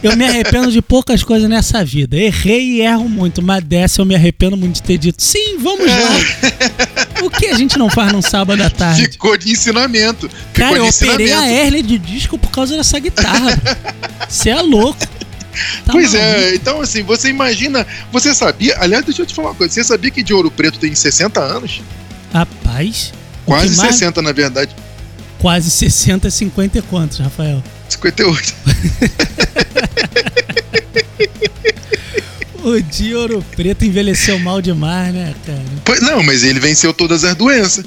eu 0.01 0.15
me 0.15 0.25
arrependo 0.25 0.71
de 0.71 0.81
poucas 0.81 1.23
coisas 1.23 1.49
nessa 1.49 1.83
vida. 1.83 2.15
Errei 2.15 2.77
e 2.77 2.81
erro 2.81 3.07
muito, 3.07 3.41
mas 3.41 3.63
dessa 3.63 4.01
eu 4.01 4.05
me 4.05 4.15
arrependo 4.15 4.57
muito 4.57 4.75
de 4.75 4.83
ter 4.83 4.97
dito: 4.97 5.21
sim, 5.21 5.57
vamos 5.59 5.85
lá. 5.87 6.97
O 7.23 7.29
que 7.29 7.47
a 7.47 7.55
gente 7.55 7.77
não 7.77 7.89
faz 7.89 8.11
num 8.11 8.21
sábado 8.21 8.61
à 8.61 8.69
tarde? 8.69 9.09
Ficou 9.09 9.35
de 9.37 9.51
ensinamento. 9.51 10.29
Ficou 10.29 10.53
Cara, 10.53 10.73
de 10.73 10.79
eu 10.79 10.87
operei 10.87 11.33
a 11.33 11.49
hernia 11.49 11.81
de 11.81 11.97
disco 11.97 12.37
por 12.37 12.51
causa 12.51 12.77
dessa 12.77 12.99
guitarra. 12.99 13.59
Você 14.29 14.49
é 14.49 14.61
louco. 14.61 14.99
Tá 15.85 15.91
pois 15.91 16.13
maluco. 16.13 16.31
é, 16.31 16.55
então 16.55 16.81
assim, 16.81 17.01
você 17.01 17.29
imagina. 17.29 17.85
Você 18.11 18.33
sabia. 18.33 18.77
Aliás, 18.79 19.03
deixa 19.03 19.23
eu 19.23 19.25
te 19.25 19.33
falar 19.33 19.49
uma 19.49 19.55
coisa. 19.55 19.73
Você 19.73 19.83
sabia 19.83 20.11
que 20.11 20.21
de 20.21 20.33
Ouro 20.33 20.51
Preto 20.51 20.77
tem 20.77 20.93
60 20.93 21.39
anos? 21.39 21.81
Rapaz. 22.31 23.13
Quase 23.47 23.75
mais- 23.77 23.95
60, 23.95 24.21
na 24.21 24.31
verdade. 24.31 24.75
Quase 25.39 25.69
60, 25.71 26.29
50 26.29 26.77
e 26.79 26.81
quantos, 26.83 27.17
Rafael? 27.19 27.63
58. 27.89 28.53
O 32.63 32.81
de 32.81 33.15
Ouro 33.15 33.43
Preto 33.55 33.85
envelheceu 33.85 34.37
mal 34.39 34.61
demais, 34.61 35.13
né, 35.13 35.33
cara? 35.45 35.61
Pois- 35.85 36.01
Não, 36.01 36.21
mas 36.21 36.43
ele 36.43 36.59
venceu 36.59 36.93
todas 36.93 37.23
as 37.23 37.33
doenças. 37.35 37.85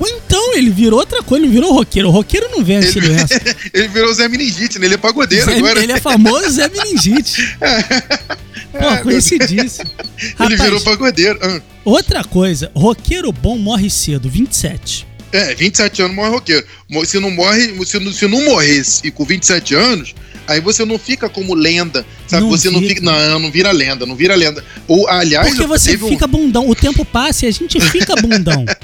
Ou 0.00 0.08
então 0.08 0.54
ele 0.56 0.68
virou 0.68 0.98
outra 0.98 1.22
coisa, 1.22 1.44
ele 1.44 1.52
virou 1.52 1.72
roqueiro. 1.72 2.08
O 2.08 2.10
roqueiro 2.10 2.48
não 2.50 2.62
vence 2.64 2.98
Ele, 2.98 3.08
doença. 3.08 3.40
ele 3.72 3.88
virou 3.88 4.12
Zé 4.12 4.28
Meningite, 4.28 4.78
né? 4.78 4.86
Ele 4.86 4.94
é 4.94 4.98
pagodeiro 4.98 5.46
Zé- 5.46 5.56
agora. 5.56 5.80
Ele 5.82 5.92
é 5.92 6.00
famoso 6.00 6.50
Zé 6.50 6.68
Meningite. 6.68 7.56
Pô, 8.72 9.02
conhecidíssimo. 9.02 9.90
Ele 10.18 10.32
Rapaz, 10.36 10.62
virou 10.62 10.80
pagodeiro. 10.80 11.38
Ah, 11.42 11.60
outra 11.84 12.24
coisa, 12.24 12.70
roqueiro 12.74 13.32
bom 13.32 13.58
morre 13.58 13.90
cedo, 13.90 14.28
27. 14.28 15.06
É, 15.32 15.54
27 15.54 16.02
anos 16.02 16.16
morre 16.16 16.30
roqueiro. 16.30 16.66
Se 17.04 17.20
não 17.20 17.30
morre, 17.30 17.84
se 17.84 17.98
não, 17.98 18.12
se 18.12 18.26
não 18.26 18.44
morresse 18.44 19.06
e 19.06 19.10
com 19.10 19.24
27 19.24 19.74
anos, 19.74 20.14
aí 20.50 20.60
você 20.60 20.84
não 20.84 20.98
fica 20.98 21.28
como 21.28 21.54
lenda, 21.54 22.04
sabe? 22.26 22.42
Não 22.42 22.50
você 22.50 22.70
não 22.70 22.80
fica. 22.80 22.94
fica. 22.96 23.02
Não, 23.02 23.38
não 23.38 23.50
vira 23.50 23.70
lenda, 23.72 24.04
não 24.06 24.14
vira 24.14 24.34
lenda. 24.34 24.64
Ou, 24.88 25.08
aliás, 25.08 25.48
Porque 25.48 25.66
você 25.66 25.92
teve 25.92 26.04
um- 26.04 26.08
fica 26.08 26.26
bundão, 26.26 26.68
o 26.68 26.74
tempo 26.74 27.04
passa 27.04 27.46
e 27.46 27.48
a 27.48 27.52
gente 27.52 27.80
fica 27.80 28.14
bundão. 28.16 28.64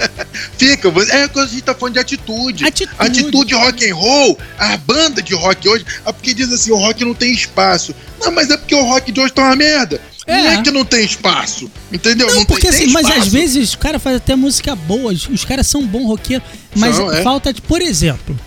Fica, 0.58 0.88
é 1.11 1.28
que 1.28 1.38
a 1.40 1.46
gente 1.46 1.62
tá 1.62 1.75
falando 1.75 1.94
de 1.94 2.00
atitude. 2.00 2.64
Atitude. 2.64 2.94
Atitude 2.99 3.54
rock 3.54 3.90
and 3.90 3.94
roll, 3.94 4.38
a 4.58 4.76
banda 4.76 5.23
de 5.23 5.35
rock 5.35 5.66
hoje, 5.68 5.85
é 6.04 6.12
porque 6.12 6.35
diz 6.35 6.52
assim, 6.52 6.70
o 6.70 6.76
rock 6.76 7.04
não 7.04 7.14
tem 7.14 7.32
espaço. 7.32 7.94
Não, 8.20 8.30
mas 8.32 8.50
é 8.50 8.56
porque 8.56 8.75
o 8.75 8.82
rock 8.85 9.11
de 9.12 9.20
hoje 9.20 9.32
tá 9.32 9.42
uma 9.42 9.56
merda. 9.56 10.00
Não 10.26 10.35
É. 10.35 10.54
é 10.56 10.62
que 10.62 10.70
não 10.70 10.85
tem 10.85 11.04
espaço, 11.04 11.70
entendeu? 11.92 12.26
Não, 12.26 12.37
tem- 12.37 12.44
porque 12.46 12.68
tem 12.68 12.70
assim, 12.82 12.87
mas 12.92 13.06
espaço. 13.06 13.26
às 13.26 13.32
vezes 13.32 13.68
os 13.70 13.75
caras 13.76 14.02
fazem 14.02 14.16
até 14.18 14.35
música 14.37 14.75
boa, 14.75 15.12
os, 15.12 15.28
os 15.28 15.44
caras 15.44 15.66
são 15.66 15.87
bons 15.87 16.06
roqueiros, 16.06 16.46
mas 16.75 16.96
São, 16.96 17.12
é. 17.12 17.23
falta, 17.23 17.52
de, 17.52 17.62
por 17.62 17.80
exemplo, 17.80 18.38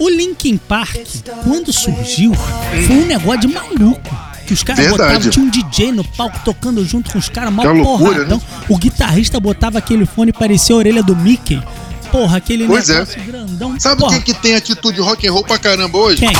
o 0.00 0.08
Linkin 0.08 0.56
Park, 0.56 0.96
quando 1.44 1.72
surgiu, 1.72 2.32
foi 2.34 2.96
um 2.96 3.06
negócio 3.06 3.40
de 3.42 3.48
maluco. 3.48 4.30
Que 4.46 4.54
os 4.54 4.64
caras 4.64 4.84
Verdade. 4.84 5.12
botavam, 5.12 5.30
tinha 5.30 5.44
um 5.44 5.48
DJ 5.48 5.92
no 5.92 6.02
palco 6.02 6.40
tocando 6.44 6.84
junto 6.84 7.12
com 7.12 7.18
os 7.20 7.28
caras, 7.28 7.54
Que 7.54 7.66
loucura, 7.68 8.14
porradão. 8.14 8.38
né? 8.38 8.42
O 8.68 8.76
guitarrista 8.76 9.38
botava 9.38 9.78
aquele 9.78 10.04
fone 10.04 10.30
e 10.30 10.32
parecia 10.32 10.74
a 10.74 10.78
orelha 10.78 11.02
do 11.04 11.14
Mickey. 11.14 11.62
Porra, 12.10 12.38
aquele 12.38 12.66
Pois 12.66 12.90
é. 12.90 12.94
negócio 12.94 13.22
grandão. 13.22 13.78
Sabe 13.78 14.00
Porra, 14.00 14.14
quem 14.20 14.22
que 14.22 14.34
tem 14.42 14.56
atitude 14.56 15.00
rock 15.00 15.28
and 15.28 15.32
roll 15.32 15.44
pra 15.44 15.56
caramba 15.56 15.96
hoje? 15.98 16.18
quem? 16.26 16.32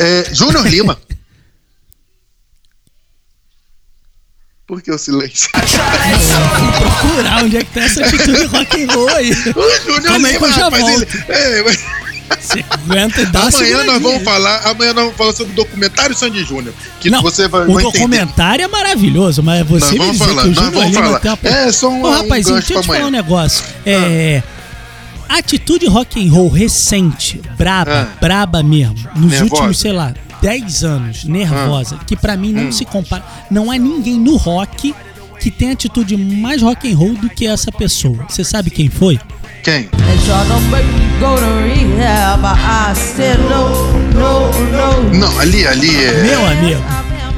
É 0.00 0.24
Júnior 0.34 0.66
Lima. 0.66 0.98
Por 4.66 4.80
que 4.82 4.90
o 4.92 4.98
silêncio? 4.98 5.48
Procurar 5.52 7.44
onde 7.44 7.56
é 7.56 7.64
que 7.64 7.72
tá 7.72 7.80
essa 7.82 8.04
atitude 8.04 8.44
rock 8.46 8.82
and 8.84 8.92
roll 8.92 9.08
aí. 9.08 9.30
O 9.30 9.34
Júnior 9.34 10.12
aí 10.14 10.22
que 10.22 10.28
Lima, 10.32 10.46
eu 10.46 10.52
já 10.52 10.68
volto. 10.68 10.88
ele- 11.02 11.06
é, 11.28 11.62
mas- 11.64 11.99
Você 12.38 12.64
aguenta 12.70 13.20
e 13.22 13.26
dá 13.26 13.48
amanhã 13.48 13.84
nós 13.84 14.02
vamos 14.02 14.22
falar, 14.22 14.66
amanhã 14.68 14.92
nós 14.94 15.04
vamos 15.04 15.16
falar 15.16 15.32
sobre 15.34 15.52
o 15.52 15.56
documentário 15.56 16.14
Sandy 16.16 16.44
Júnior, 16.44 16.74
que 17.00 17.10
Não, 17.10 17.22
você 17.22 17.48
vai, 17.48 17.62
o 17.66 17.72
vai 17.74 17.84
entender. 17.84 17.98
documentário 17.98 18.64
é 18.64 18.68
maravilhoso, 18.68 19.42
mas 19.42 19.66
você 19.66 19.96
Nós 19.96 20.06
me 20.06 20.12
dizer 20.12 20.24
falar, 20.28 20.42
que 20.42 20.48
o 20.48 20.54
Júnior 20.54 20.84
Lima 20.86 21.02
falar. 21.02 21.20
tem 21.20 21.30
uma... 21.30 21.38
É, 21.58 21.72
só 21.72 21.88
um- 21.88 22.02
Ô, 22.02 22.08
um 22.08 22.10
rapazinho, 22.10 22.54
gancho 22.56 22.66
deixa 22.68 22.72
eu 22.74 22.80
te 22.82 22.86
falar 22.86 23.06
um 23.06 23.10
negócio. 23.10 23.64
É... 23.84 24.42
Atitude 25.28 25.86
rock 25.86 26.26
and 26.26 26.32
roll 26.32 26.48
recente, 26.48 27.40
braba, 27.56 28.08
Ah. 28.12 28.18
braba 28.20 28.62
mesmo, 28.62 28.96
nos 29.14 29.30
Nervosa. 29.30 29.44
últimos, 29.54 29.78
sei 29.78 29.92
lá, 29.92 30.12
10 30.42 30.82
anos, 30.82 31.24
nervosa, 31.24 31.98
Ah. 32.00 32.04
que 32.04 32.16
pra 32.16 32.36
mim 32.36 32.50
Hum. 32.50 32.64
não 32.64 32.72
se 32.72 32.84
compara. 32.84 33.22
Não 33.50 33.70
há 33.70 33.76
ninguém 33.78 34.18
no 34.18 34.36
rock 34.36 34.92
que 35.40 35.50
tem 35.50 35.70
atitude 35.70 36.16
mais 36.16 36.60
rock 36.62 36.92
and 36.92 36.96
roll 36.96 37.14
do 37.14 37.28
que 37.30 37.46
essa 37.46 37.70
pessoa. 37.70 38.24
Você 38.28 38.42
sabe 38.42 38.70
quem 38.70 38.88
foi? 38.90 39.20
Quem? 39.62 39.88
Não, 45.12 45.38
ali, 45.40 45.66
ali 45.66 46.04
é. 46.04 46.22
Meu 46.22 46.46
amigo, 46.46 46.82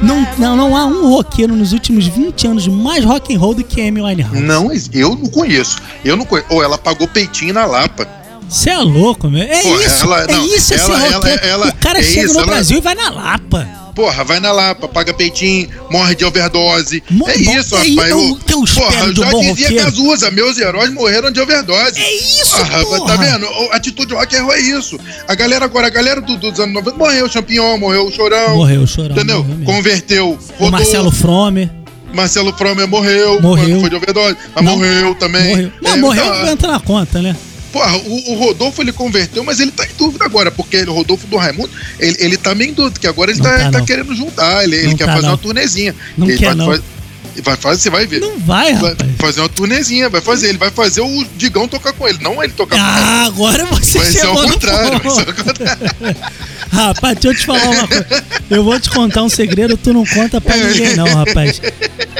não, 0.01 0.27
não, 0.37 0.55
não 0.55 0.77
há 0.77 0.85
um 0.85 1.09
roqueiro 1.09 1.55
nos 1.55 1.73
últimos 1.73 2.07
20 2.07 2.47
anos 2.47 2.67
mais 2.67 3.03
rock 3.03 3.35
and 3.35 3.39
roll 3.39 3.53
do 3.53 3.63
que 3.63 3.81
Amy 3.81 4.01
Winehouse. 4.01 4.39
Não, 4.39 4.69
eu 4.93 5.09
não 5.15 5.27
conheço. 5.27 5.77
Eu 6.03 6.15
não 6.15 6.25
conheço. 6.25 6.47
Ou 6.49 6.63
ela 6.63 6.77
pagou 6.77 7.07
peitinho 7.07 7.53
na 7.53 7.65
Lapa. 7.65 8.07
Você 8.47 8.69
é 8.69 8.77
louco, 8.77 9.29
meu. 9.29 9.41
É 9.43 9.61
Pô, 9.61 9.79
isso. 9.81 10.03
ela- 10.05 10.23
é 10.23 10.27
não, 10.31 10.45
isso, 10.45 10.73
ela- 10.73 11.05
ela- 11.05 11.15
roqueiro. 11.17 11.45
ela- 11.45 11.67
o 11.69 11.75
cara 11.75 11.99
é 11.99 12.03
chega 12.03 12.25
isso, 12.25 12.33
no 12.35 12.39
ela- 12.41 12.47
Brasil 12.51 12.77
e 12.77 12.81
vai 12.81 12.95
na 12.95 13.09
Lapa. 13.09 13.67
Porra, 13.95 14.23
vai 14.23 14.39
na 14.39 14.51
Lapa, 14.51 14.87
paga 14.87 15.13
peitinho, 15.13 15.69
morre 15.91 16.15
de 16.15 16.25
overdose. 16.25 17.03
Mo- 17.11 17.29
é 17.29 17.35
isso, 17.37 17.75
é 17.75 17.89
rapaz. 17.89 18.13
o 18.13 18.35
que 18.37 18.53
eu 18.53 18.63
espero 18.63 18.87
porra, 18.91 19.13
de 19.13 19.21
um 19.21 19.23
já 19.23 19.31
dizia 19.31 19.49
roqueiro. 19.67 19.83
Cazuza, 19.85 20.31
meus 20.31 20.57
heróis 20.57 20.91
morreram 20.91 21.31
de 21.31 21.39
overdose. 21.39 21.99
É 21.99 22.15
isso, 22.15 22.57
Porra, 22.57 22.83
porra. 22.85 23.05
Tá 23.05 23.15
vendo? 23.17 23.45
O- 23.45 23.71
Atitude 23.71 24.13
rock 24.15 24.35
é 24.35 24.59
isso. 24.59 24.99
A 25.27 25.35
galera 25.35 25.65
agora, 25.65 25.87
a 25.87 25.89
galera 25.91 26.19
do- 26.21 26.37
dos 26.37 26.59
anos 26.59 26.73
90 26.73 26.97
morreu 26.97 27.25
o 27.25 27.29
Champignon, 27.29 27.77
morreu 27.77 28.07
o 28.07 28.11
Chorão. 28.11 28.55
Morreu, 28.55 28.87
chorando. 28.87 29.11
Entendeu? 29.17 29.39
morreu 29.43 29.57
mesmo. 29.57 29.65
Converteu. 29.73 30.29
O 30.31 30.53
rodou. 30.53 30.71
Marcelo 30.71 31.11
Fromer 31.11 31.69
Marcelo 32.13 32.53
Fromer 32.55 32.87
morreu. 32.87 33.41
Morreu. 33.41 33.79
Foi 33.81 33.89
de 33.89 33.95
overdose. 33.95 34.37
Mas 34.55 34.63
Não. 34.65 34.77
morreu 34.77 35.15
também. 35.15 35.49
morreu. 35.49 35.71
Não, 35.81 35.91
É, 35.93 35.97
morreu, 35.97 36.25
tá- 36.25 36.51
entra 36.51 36.71
na 36.73 36.79
conta, 36.79 37.21
né? 37.21 37.35
Porra, 37.73 37.97
o, 37.97 38.31
o 38.31 38.35
Rodolfo 38.35 38.83
ele 38.83 38.93
converteu, 38.93 39.43
mas 39.43 39.59
ele 39.59 39.71
tá 39.71 39.83
em 39.83 39.97
dúvida 39.97 40.23
agora, 40.23 40.51
porque 40.51 40.77
o 40.83 40.93
Rodolfo 40.93 41.25
do 41.25 41.37
Raimundo, 41.37 41.71
ele, 41.99 42.15
ele 42.19 42.37
tá 42.37 42.53
meio 42.53 42.69
em 42.69 42.73
dúvida, 42.73 42.99
que 42.99 43.07
agora 43.07 43.31
ele 43.31 43.41
tá, 43.41 43.57
tá, 43.57 43.71
tá 43.71 43.81
querendo 43.81 44.13
juntar, 44.15 44.63
ele, 44.63 44.75
ele 44.75 44.93
quer 44.95 45.07
tá, 45.07 45.15
fazer 45.15 45.27
uma 45.27 45.37
turnezinha. 45.39 45.95
Não 46.15 46.29
ele 46.29 46.37
quer, 46.37 46.45
vai, 46.45 46.55
não. 46.55 46.65
faz- 46.67 46.83
vai 47.41 47.55
fazer, 47.57 47.81
você 47.81 47.89
vai 47.89 48.05
ver. 48.05 48.19
Não 48.21 48.37
vai, 48.39 48.73
Vai 48.75 48.91
rapaz. 48.91 49.11
fazer 49.17 49.39
uma 49.41 49.49
turnezinha, 49.49 50.09
vai 50.09 50.21
fazer. 50.21 50.49
Ele 50.49 50.57
vai 50.57 50.69
fazer 50.71 51.01
o 51.01 51.25
Digão 51.35 51.67
tocar 51.67 51.93
com 51.93 52.07
ele, 52.07 52.19
não 52.21 52.43
ele 52.43 52.53
tocar 52.53 52.77
com 52.77 52.81
ele. 52.83 52.93
Ah, 53.05 53.23
agora 53.25 53.65
você 53.65 53.97
Vai 53.99 54.11
ser 54.11 54.19
chegou 54.19 54.37
ao 54.39 54.47
no 54.47 54.53
contrário, 54.53 54.99
vai 54.99 55.11
ser 55.11 55.27
ao 55.29 55.33
contrário. 55.35 56.15
Rapaz, 56.71 57.17
deixa 57.19 57.27
eu 57.27 57.35
te 57.39 57.45
falar 57.45 57.69
uma 57.69 57.87
coisa. 57.87 58.05
Eu 58.49 58.63
vou 58.63 58.79
te 58.79 58.89
contar 58.89 59.21
um 59.23 59.29
segredo, 59.29 59.77
tu 59.77 59.93
não 59.93 60.03
conta 60.05 60.41
pra 60.41 60.57
ninguém, 60.57 60.95
não, 60.95 61.05
rapaz. 61.05 61.61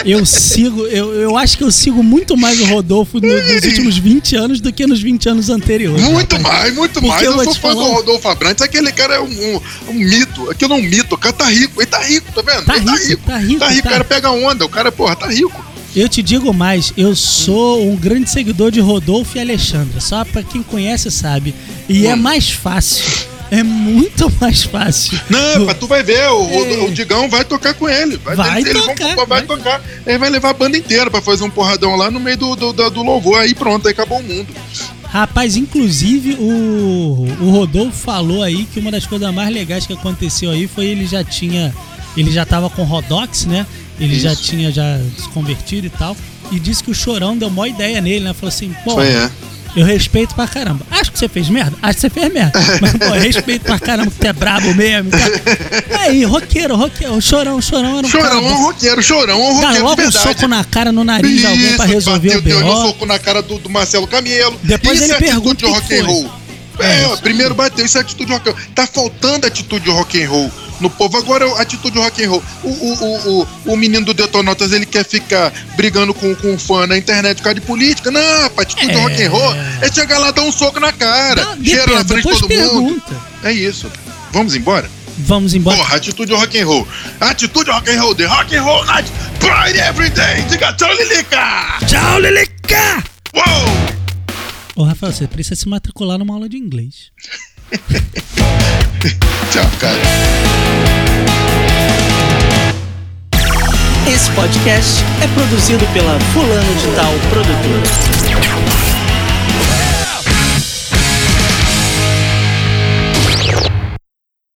Eu 0.06 0.24
sigo, 0.28 0.86
eu, 0.88 1.12
eu 1.14 1.38
acho 1.38 1.58
que 1.58 1.64
eu 1.64 1.72
sigo 1.72 2.04
muito 2.04 2.38
mais 2.38 2.60
o 2.60 2.66
Rodolfo 2.66 3.20
no- 3.20 3.28
nos 3.54 3.64
últimos 3.64 3.98
20 3.98 4.36
anos 4.36 4.62
do 4.62 4.72
que 4.72 4.86
nos 4.86 5.02
20 5.02 5.28
anos 5.30 5.50
anteriores. 5.50 6.04
Muito 6.04 6.36
rapaz. 6.36 6.58
mais, 6.60 6.76
muito 6.76 6.94
Porque 6.94 7.08
mais. 7.08 7.24
eu 7.24 7.32
Eu, 7.38 7.44
sou 7.46 7.54
fã 7.56 7.62
falar 7.62 7.74
do 7.88 7.92
Rodolfo 7.94 8.28
Abrantes. 8.28 8.62
Aquele 8.62 8.92
cara 8.92 9.16
é 9.16 9.20
um, 9.22 9.26
um, 9.26 9.62
um 9.90 9.94
mito. 9.94 10.50
Aquilo 10.52 10.74
é 10.74 10.78
um 10.78 10.84
mito. 10.84 11.16
O 11.16 11.18
cara 11.18 11.34
tá 11.34 11.46
rico. 11.46 11.82
Ele 11.82 11.88
tá 11.90 12.00
rico, 12.00 12.32
tá 12.32 12.42
vendo? 12.42 12.66
Tá 12.66 12.78
ele 12.78 12.92
rico, 13.08 13.24
tá 13.26 13.38
rico, 13.38 13.60
Tá 13.60 13.68
rico, 13.70 13.82
tá. 13.84 13.90
o 13.90 13.92
cara 13.92 14.04
pega 14.04 14.32
onda. 14.32 14.66
O 14.66 14.70
cara, 14.70 14.92
porra, 15.04 15.16
tá 15.18 15.28
rico. 15.28 15.66
Eu 15.96 16.10
te 16.10 16.24
digo 16.24 16.52
mais, 16.54 16.92
eu 16.98 17.16
sou 17.16 17.88
um 17.88 17.96
grande 17.96 18.30
seguidor 18.30 18.72
de 18.72 18.80
Rodolfo 18.80 19.38
e 19.38 19.42
Alexandra. 19.42 20.00
Só 20.02 20.24
pra 20.26 20.42
quem 20.42 20.64
conhece 20.64 21.12
sabe. 21.12 21.54
E 21.88 22.08
é 22.08 22.14
Hum. 22.16 22.18
mais 22.18 22.50
fácil. 22.50 23.04
É 23.52 23.62
muito 23.62 24.32
mais 24.42 24.64
fácil. 24.64 25.20
Não, 25.30 25.66
mas 25.66 25.78
tu 25.78 25.86
vai 25.86 26.02
ver, 26.02 26.28
o, 26.30 26.50
É. 26.50 26.78
o, 26.80 26.86
o 26.88 26.92
Digão 26.92 27.30
vai 27.30 27.44
tocar 27.46 27.76
com 27.76 27.88
ele. 27.88 28.18
Vai, 28.18 28.36
Vai 28.36 28.64
tocar, 28.64 29.16
vai, 29.16 29.26
vai. 29.28 29.42
tocar. 29.44 29.82
Ele 30.08 30.18
vai 30.18 30.30
levar 30.32 30.50
a 30.50 30.54
banda 30.54 30.76
inteira 30.78 31.12
pra 31.12 31.22
fazer 31.22 31.44
um 31.44 31.50
porradão 31.52 31.96
lá 31.96 32.10
no 32.10 32.20
meio 32.20 32.38
do, 32.38 32.56
do, 32.56 32.74
do, 32.74 32.90
do 32.90 33.04
louvor. 33.04 33.40
Aí 33.40 33.54
pronto, 33.54 33.86
aí 33.88 33.92
acabou 33.94 34.20
o 34.20 34.24
mundo. 34.24 34.48
Rapaz, 35.04 35.56
inclusive 35.56 36.34
o, 36.40 37.28
o 37.42 37.50
Rodolfo 37.52 37.96
falou 37.96 38.42
aí 38.42 38.66
que 38.74 38.80
uma 38.80 38.90
das 38.90 39.06
coisas 39.06 39.32
mais 39.32 39.54
legais 39.54 39.86
que 39.86 39.94
aconteceu 39.94 40.50
aí 40.50 40.68
foi 40.68 40.86
ele 40.88 41.06
já 41.06 41.24
tinha. 41.24 41.72
Ele 42.18 42.32
já 42.32 42.46
tava 42.46 42.70
com 42.70 42.84
Rodox, 42.84 43.46
né? 43.46 43.66
Ele 44.00 44.20
já 44.20 44.34
Isso. 44.34 44.44
tinha 44.44 44.72
já 44.72 44.98
se 45.18 45.30
convertido 45.30 45.88
e 45.88 45.90
tal. 45.90 46.16
E 46.52 46.60
disse 46.60 46.84
que 46.84 46.92
o 46.92 46.96
Chorão 46.96 47.38
deu 47.38 47.50
maior 47.50 47.68
ideia 47.74 48.02
nele, 48.02 48.26
né? 48.26 48.34
Falou 48.34 48.50
assim, 48.50 48.76
pô, 48.84 48.96
Foi, 48.96 49.08
é. 49.08 49.30
eu 49.76 49.86
respeito 49.86 50.36
pra 50.36 50.48
caramba. 50.48 50.86
Acho 50.92 51.12
que 51.12 51.18
você 51.18 51.28
fez 51.30 51.48
merda? 51.50 51.76
Acho 51.82 51.96
que 51.96 52.02
você 52.02 52.10
fez 52.10 52.32
merda. 52.34 52.52
Mas, 52.82 52.92
pô, 52.94 53.06
eu 53.06 53.22
respeito 53.22 53.64
pra 53.64 53.80
caramba 53.80 54.12
que 54.12 54.18
tu 54.18 54.26
é 54.26 54.34
brabo 54.34 54.74
mesmo. 54.76 55.10
Tá? 55.12 56.00
Aí, 56.02 56.24
roqueiro, 56.26 56.76
roqueiro, 56.76 57.20
chorão, 57.22 57.62
chorão 57.62 57.98
era 57.98 58.06
um 58.08 58.10
Chorão 58.10 58.26
é 58.26 58.30
cara 58.30 58.42
um 58.42 58.64
roqueiro, 58.64 59.02
chorão 59.02 59.40
é 59.40 59.44
um 59.52 59.62
Dá 59.62 59.68
roqueiro 59.68 59.74
de 59.76 59.82
logo 59.82 59.94
um 59.94 59.96
verdade. 59.96 60.24
soco 60.36 60.48
na 60.48 60.64
cara, 60.64 60.92
no 60.92 61.04
nariz 61.04 61.40
de 61.40 61.48
alguém 61.48 61.76
pra 61.76 61.86
Isso, 61.86 61.94
resolver 61.94 62.38
o 62.38 62.42
deu 62.42 62.58
um 62.58 62.62
B.O. 62.64 62.76
soco 62.88 63.06
na 63.06 63.18
cara 63.20 63.42
do, 63.42 63.58
do 63.58 63.70
Marcelo 63.70 64.06
Camelo. 64.08 64.60
Depois 64.64 64.96
Isso 65.00 65.06
ele 65.06 65.14
é 65.14 65.18
pergunta 65.20 65.66
o 65.66 65.70
que 65.70 65.74
rock 65.74 65.94
and 65.94 65.98
foi. 65.98 66.14
roll. 66.14 66.32
É, 66.80 66.86
É, 67.04 67.14
isso 67.14 67.22
primeiro 67.22 67.54
bateu, 67.54 67.86
isso 67.86 67.98
é 67.98 68.02
atitude 68.02 68.32
rock 68.32 68.50
and 68.50 68.54
roll. 68.54 68.62
Tá 68.76 68.86
faltando 68.88 69.46
atitude 69.48 69.90
rock 69.90 70.22
and 70.24 70.30
roll 70.30 70.52
no 70.84 70.90
povo. 70.90 71.18
Agora, 71.18 71.46
atitude 71.60 71.98
rock 71.98 72.24
and 72.24 72.30
roll. 72.30 72.44
O, 72.64 72.68
o, 72.70 72.94
o, 72.94 73.42
o, 73.42 73.48
o 73.74 73.78
menino 73.78 74.06
do 74.06 74.14
Detonautas, 74.14 74.72
ele 74.72 74.86
quer 74.86 75.04
ficar 75.04 75.52
brigando 75.76 76.14
com, 76.14 76.36
com 76.36 76.54
um 76.54 76.60
fã 76.60 76.86
na 76.86 76.98
internet 76.98 77.38
por 77.38 77.44
causa 77.46 77.60
de 77.60 77.66
política. 77.66 78.12
Não, 78.12 78.42
rapaz, 78.44 78.68
atitude 78.68 78.92
É. 78.92 78.96
rock 79.02 79.24
and 79.24 79.30
roll 79.32 79.54
é 79.82 79.92
chegar 79.92 80.20
lá 80.20 80.32
dar 80.32 80.44
um 80.44 80.52
soco 80.52 80.80
na 80.80 80.92
cara. 80.94 81.44
Não, 81.56 81.64
cheira 81.66 81.94
na 81.96 82.06
frente 82.06 82.24
de 82.28 82.30
todo 82.30 82.42
mundo. 82.42 82.50
pergunta. 82.50 83.22
É 83.44 83.52
isso. 83.52 83.90
Vamos 84.32 84.56
embora? 84.56 84.90
Vamos 85.20 85.54
embora. 85.54 85.78
Porra, 85.78 85.96
atitude 85.98 86.34
rock 86.34 86.60
and 86.60 86.66
roll. 86.66 86.88
Atitude 87.20 87.70
rock 87.70 87.90
and 87.90 88.02
roll. 88.02 88.16
The 88.16 88.26
rock 88.26 88.56
and 88.56 88.64
roll 88.64 88.84
night. 88.86 89.10
Pride 89.40 89.78
every 89.80 90.10
day. 90.10 90.42
Diga 90.50 90.74
tchau, 90.74 90.92
Lilica. 90.96 91.78
Tchau, 91.88 92.18
Leleca! 92.20 93.04
Uou! 93.36 94.04
Ô, 94.76 94.84
Rafael, 94.86 95.14
você 95.14 95.28
precisa 95.28 95.56
se 95.56 95.68
matricular 95.70 96.18
numa 96.18 96.34
aula 96.34 96.50
de 96.50 96.58
inglês. 96.58 97.12
Tchau, 99.52 99.66
cara. 99.80 100.00
Esse 104.08 104.32
podcast 104.32 105.04
é 105.22 105.28
produzido 105.28 105.86
pela 105.94 106.18
Fulano 106.34 106.76
de 106.76 106.88
Tal 106.96 107.14
Produtora. 107.30 107.84